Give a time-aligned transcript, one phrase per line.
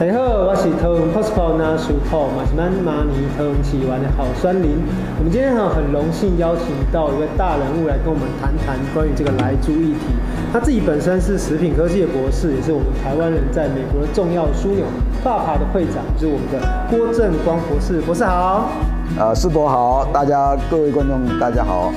[0.00, 4.80] 大家好，我是桃园 POSCO 拿书铺马西曼马尼桃园起玩的好酸林。
[5.18, 10.08] 我们今天很荣幸邀请到一位大人物来跟我们谈谈关于这个莱猪议题。
[10.54, 14.86] 他自己本身是食品科技的博士，也是我们台湾人在美国的重要枢纽
[15.22, 16.56] FAPA 的会长，就是我们的
[16.88, 18.00] 郭正光博士。
[18.00, 18.70] 博士好。
[19.18, 21.92] 呃，世博好，大家各位观众大家好。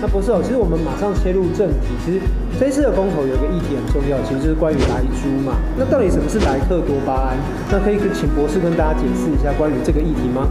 [0.00, 1.94] 那博士哦，其实我们马上切入正题。
[2.04, 2.18] 其实
[2.62, 5.56] 这次的风头有个议题很重要，其实就是关于莱猪嘛。
[5.76, 7.36] 那到底什么是莱克多巴胺？
[7.72, 10.46] 那可以请博士跟大家解释一下关于这个议题吗？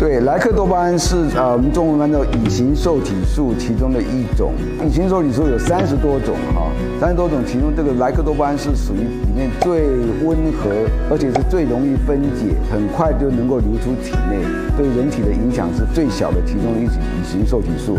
[0.00, 4.54] 对，莱克多巴胺是呃我们中文翻译乙型受体素其中的一种。
[4.82, 9.90] 乙型受体素有三十多种哈，三十多种，其中这个莱克多巴胺是属于里面最
[10.24, 10.70] 温和，
[11.10, 14.40] 而且是最容易分解，很快就能够流出体内，
[14.74, 17.98] 对人体的影响是最小的其中一种乙型受体素。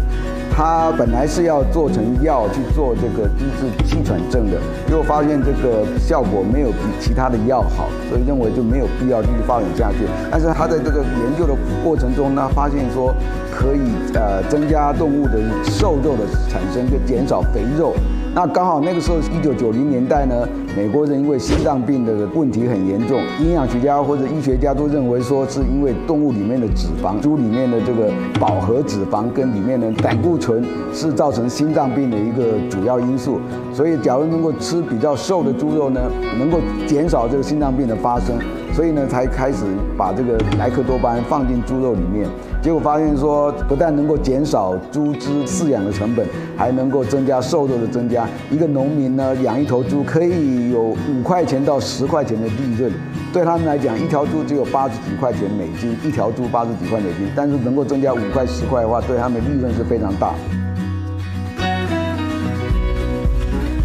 [0.53, 9.99] 它本来是要做成药去做这个医治气喘症的，结果发现这个效果没有比其他的药好，所以认为就没有必要继续发展下去。
[10.29, 13.13] 但是他在这个研究的过过程中呢，发现说
[13.51, 13.81] 可以
[14.13, 15.33] 呃增加动物的
[15.65, 17.93] 瘦肉的产生，跟减少肥肉。
[18.33, 33.37] 那刚好那个时候一九九零年代呢，美国人因为心脏病的问题很严重，营养学家或者医学家都认为说是因为动物里面的脂肪，猪里面的这个饱和脂肪跟里面的胆固醇是造成心脏病的一个主要因素。
[33.73, 35.99] 所以假如能够吃比较瘦的猪肉呢，
[36.39, 38.37] 能够减少这个心脏病的发生。
[38.73, 39.65] 所以呢，才开始
[39.97, 42.27] 把这个莱克多巴胺放进猪肉里面，
[42.61, 48.25] 结果发现说，不但能够减少猪只饲养的成本，还能够增加瘦肉的增加。
[48.49, 52.89] 一个农民呢，养一头猪可以有五块钱到十块钱的利润，
[53.33, 60.33] 对他们来讲，一条猪只有八十几块钱美金，一条猪八十几块美金，但是能够增加五块十块的话，对他们的利润是非常大。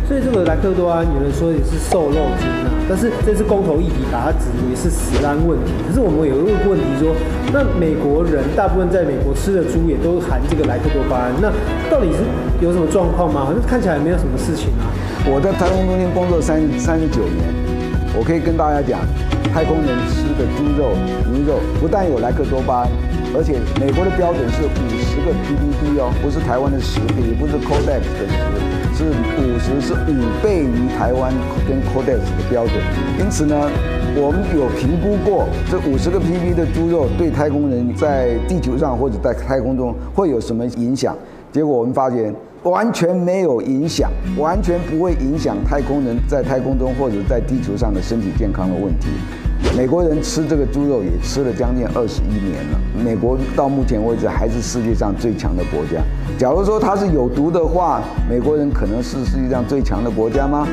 [0.07, 5.73] 所以这个莱克多巴胺有人说也是瘦肉精啊，但是这次公投议题把它指为是食安问题。
[5.87, 7.15] 可是我们有一个问题说，
[7.53, 11.51] 那美国人大部分在美国吃的猪也都含这个莱克多巴胺，那
[11.91, 12.23] 到底是
[12.61, 13.45] 有什么状况吗？
[13.45, 14.87] 好像看起来没有什么事情啊。
[15.27, 17.43] 我在太空中心工作三三十九年，
[18.15, 19.01] 我可以跟大家讲，
[19.53, 20.95] 太空人吃的猪肉、
[21.27, 22.91] 牛肉不但有莱克多巴胺，
[23.35, 28.86] 而且美国的标准是五十个 ppb 哦，不是台湾的十 p，也不是 Codex 的十。
[28.97, 31.31] 是五十，是五倍于台湾
[31.69, 32.77] 跟 Codex 的标准，
[33.21, 33.55] 因此呢，
[34.17, 41.15] 我们有评估过这五十个 pp 的猪肉对太空人在地球上或者在太空中会有什么影响？
[41.53, 49.09] 结果我们发现完全没有影响，完全不会影响太空人在太空中或者在地球上的身体健康的问题。
[49.77, 52.81] 美国人吃这个猪肉也吃了将近二十一年了。
[53.05, 56.03] 美国到目前为止还是世界上最强的国家。
[56.39, 60.67] 假如说它是有毒的话，美国人可能是世界上最强的国家吗？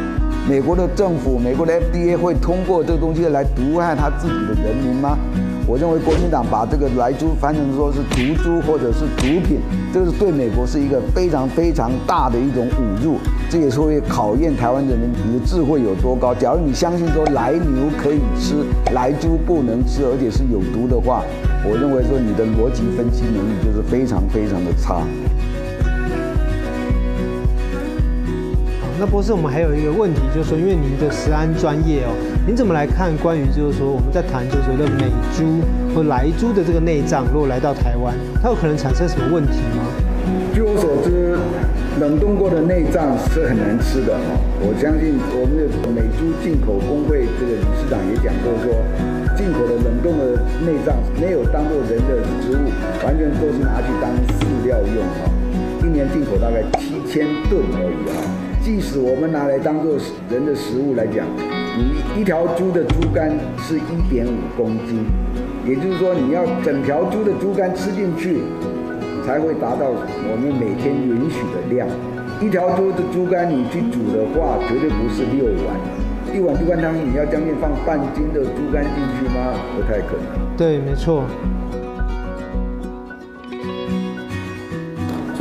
[0.49, 5.17] 美国的政府、美国的 FDA 会通过这个东西来毒害他自己的人民吗？
[5.65, 9.59] 我认为国民党把这个来猪翻成说是毒猪或者是毒品，
[9.93, 13.17] 这是对美国是一个非常非常大的一种侮辱。
[13.49, 16.33] 这也是会考验台湾人民你的智慧有多高。
[16.35, 18.55] 假如你相信说来牛可以吃，
[18.93, 21.23] 来猪不能吃，而且是有毒的话，
[21.63, 25.01] 我认为说你的逻辑分析能力就是非常非常的差。
[29.03, 32.15] 那博士，我们还有一个问题，就是说，因为您的食安专业哦，
[32.47, 35.59] 您怎么来看关于就是说我们在谈就是说的美猪
[35.91, 39.83] 或莱猪的这个内脏，如果来到台湾，它有可能产生什么问题吗？
[40.55, 41.35] 据我所知，
[41.99, 44.39] 冷冻过的内脏是很难吃的哈。
[44.63, 48.71] 我相信我们的美猪进口工会这个理事长也讲过说，
[49.35, 52.71] 进口的冷冻的内脏没有当做人的食物，
[53.03, 54.07] 完全都是拿去当
[54.39, 55.27] 饲料用哈。
[55.83, 58.23] 一年进口大概七千吨而已哈。
[58.63, 59.97] 即使我们拿来当做
[60.31, 61.27] 人的食物来讲，
[61.75, 65.03] 你一条猪的猪肝是一点五公斤，
[65.67, 68.39] 也就是说你要整条猪的猪肝吃进去，
[69.25, 71.85] 才会达到我们每天允许的量。
[72.39, 75.75] 一条猪的猪肝你去煮的话，绝对不是六碗，
[76.31, 79.59] 一碗猪肝汤你要将近放半斤的猪肝进去吗？
[79.75, 80.55] 不太可能。
[80.55, 81.25] 对，没错。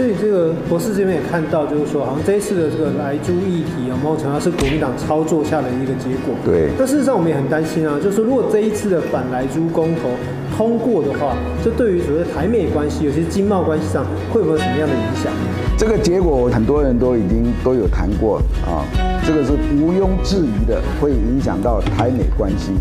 [0.02, 6.34] 所以这个博士这边也看到，就是说，好像这一次的这个莱猪议题有某种程度是国民党操作下的一个结果。
[6.44, 6.70] 对。
[6.76, 10.10] 但事实上，我们也很担心啊，就是说，如果这一次的反莱猪公投
[10.56, 15.32] 通过的话，这对于所谓的台美关系，尤其是经贸关系上，会不会有什么样的影响？
[15.78, 18.82] 这个结果很多人都已经都有谈过啊，
[19.24, 22.72] 这个是毋庸置疑的，会影响到台美关系。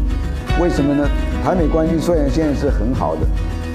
[0.60, 1.08] 为什么呢？
[1.46, 3.22] 台美关系虽然现在是很好的。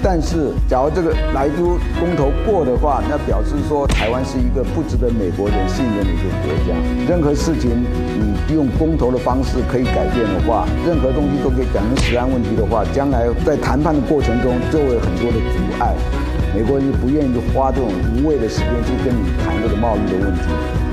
[0.03, 6.73] 但是，假如这个莱猪公投过的话，那表示说台湾是一个不值得美国人信任的一个国家。
[7.09, 7.71] 任何事情
[8.17, 15.95] 你用公投的方式可以改变的话，任何东西都可以讲成治安问题的话，将来在谈判的过程中就会有很多的阻碍。
[16.55, 20.41] 美国人是不愿意花这种无谓的时间去跟你谈这个贸易的问题。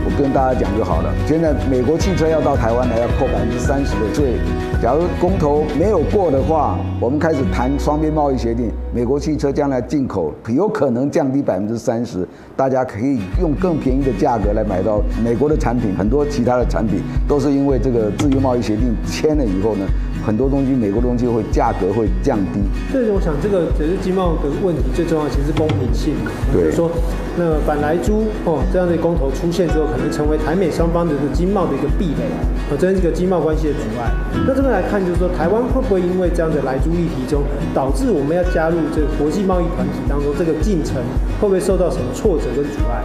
[0.07, 1.11] 我跟大家讲就好了。
[1.27, 4.35] 现在美国汽车要到台湾来，要扣百分之三十的税。
[4.83, 15.95] 假如公投没有过的话，我们开始谈双边贸易协定，美国汽车将来进口有可能降低百分之三十，大家可以用更便宜的价格来买到美国的产品。
[15.97, 19.87] 很多其他的产品都是因为这个自由贸易协定签了以后呢。
[20.25, 22.61] 很多东西，美国东西会价格会降低。
[22.91, 26.15] 所以我想，这个只是经贸的问题，最重要其实是公平性。
[26.53, 26.65] 对。
[26.65, 26.91] 比如说，
[27.37, 32.25] 那个反莱猪哦这样的公投出现之后，可能成为台美双方的这个经贸的一个壁垒，
[32.73, 34.09] 哦，这是一个经贸关系的阻碍。
[34.47, 37.43] 那这边来看，就是说，台湾会不会因为这样的来猪议题中，
[37.75, 40.97] 导致我们要加入这个国际贸易团体当中，这个进程
[41.41, 43.05] 会不会受到什么挫折跟阻碍？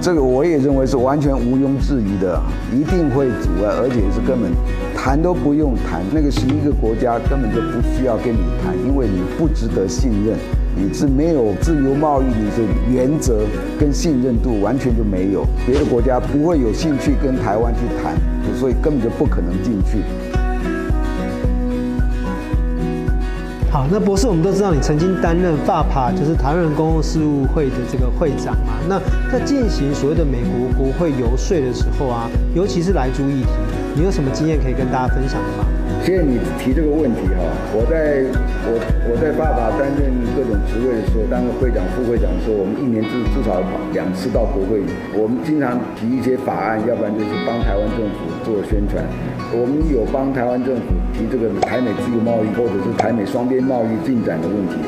[0.00, 2.40] 这个我也认为是完全毋庸置疑的，
[2.72, 4.48] 一定会阻碍，而且是根本
[5.00, 6.02] 谈都不用谈。
[6.12, 10.36] 那个十一个国家根本就不需要跟你谈，因为你不值得信任，
[10.74, 12.56] 你是没有自由贸易，你的
[12.92, 13.46] 原则
[13.78, 15.46] 跟信任度完全就没有。
[15.64, 18.16] 别的国家不会有兴趣跟台湾去谈，
[18.58, 20.02] 所以根本就不可能进去。
[23.70, 28.74] 好，那博士，我们都知道你曾经担任 FAPA，就是台湾公共事务会的这个会长嘛。
[28.88, 28.98] 那
[29.30, 33.48] 在进行所谓的美国国会游说的时候啊，尤其是莱猪议题，
[33.98, 35.66] 你有什么经验可以跟大家分享的吗？
[36.06, 37.42] 谢谢你提这个问题哈，
[37.74, 38.22] 我在
[38.62, 38.78] 我
[39.10, 43.58] 我在爸爸担任各种职位的时候，当个会长、副会长的时候，我们一年至至少
[43.90, 44.86] 两次到国会，
[45.18, 49.02] 我们经常提一些法案，要不然就是帮台湾政府做宣传。
[49.50, 54.78] 我们有帮台湾政府提这个台美自由贸易，或者是台美双边贸易进展的问题。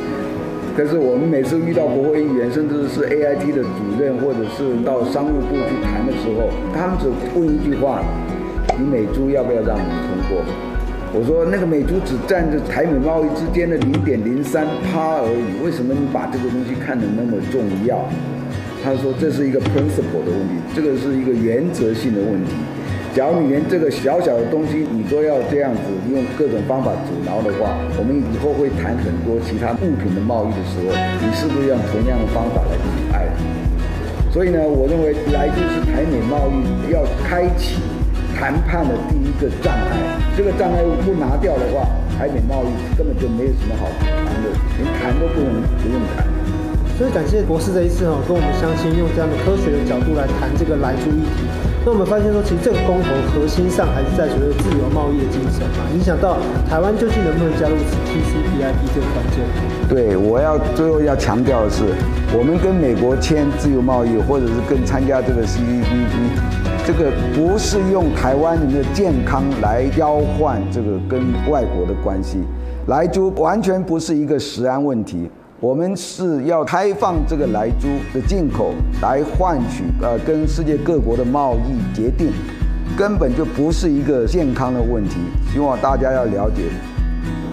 [0.78, 8.06] 但是我们每次遇到国会议员，甚至是 AIT 的主任，或者是到商务部去谈的时候，他们只问一句话：
[8.80, 10.40] 你美珠要不要让我们通过？
[11.12, 18.00] 我说那个美珠只占着台美贸易之间的零点零三趴而已，为什么你把这个东西看得那么重要？
[18.82, 22.56] 他说这是一个 principle 的问题，这个是一个原则性的问题。
[23.12, 33.28] 假如你连这个小小的东西你都要这样子用各种方法阻挠的话，我们以后会谈很多其他物品的贸易的时候，你是不是用同样的方法来阻碍？
[34.32, 37.82] 所以呢，我认为来就是台美贸易要开启
[38.40, 40.00] 谈判的第一个障碍。
[40.34, 41.84] 这个障碍物不拿掉的话，
[42.16, 44.08] 台美贸易根本就没有什么好谈
[44.40, 44.48] 的，
[44.80, 46.24] 连谈都不能不用谈。
[46.96, 51.44] 所以感谢博士这一次哈，跟我们相亲用这样的科学的角度来谈这个来猪议题。
[51.84, 57.76] 那我们发现说，其实这个公投核心上还是在所谓的自由贸易的精神嘛，影响到台湾究竟能不能加入
[58.08, 59.44] TCP/IP 这个关键。
[59.84, 61.84] 对，我要最后要强调的是，
[62.32, 66.69] 我们跟美国签自由贸易，或者是跟参加这个 CPTPP。
[66.86, 72.38] 这个不是用台湾人的健康来交换这个跟外国的关系，
[72.88, 75.30] 莱猪完全不是一个食安问题，
[75.60, 82.32] 我们是要开放这个莱猪的进口来换取呃跟世界各国的贸易协定，
[82.96, 85.18] 根本就不是一个健康的问题，
[85.52, 86.62] 希望大家要了解。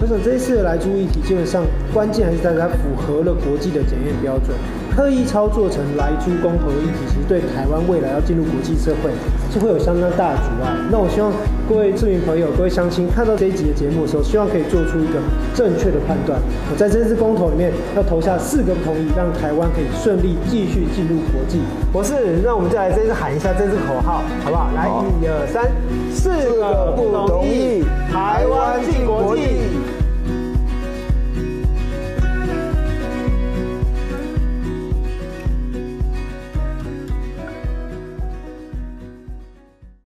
[0.00, 4.56] 我想这次的莱猪议题，基本上关键还是在它符合了国际的检验标准。
[4.98, 9.12] 刻意操作成来猪公投的议题，其实对台湾未来要进入国际社会
[9.48, 10.74] 是会有相当大的阻碍。
[10.90, 11.30] 那我希望
[11.68, 15.22] 各位市民朋友、各位乡亲看到这一集的节目的时候，希望可以做出一个
[15.54, 16.40] 正确的判断。
[16.68, 21.62] 我在这次公投里面要投下四个不同意，让台湾可以顺利继续进入国际。
[21.92, 24.66] 博士，那我们再来这次喊一下这次口号，好不好？
[24.74, 24.90] 来，
[25.22, 25.70] 一二三，
[26.10, 30.07] 四个不同意，台湾进国际。